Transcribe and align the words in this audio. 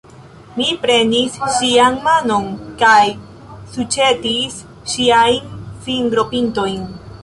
Mi 0.53 0.65
prenis 0.85 1.35
ŝian 1.57 1.99
manon 2.07 2.49
kaj 2.81 2.97
suĉetis 3.77 4.61
ŝiajn 4.97 5.57
fingropintojn. 5.89 6.87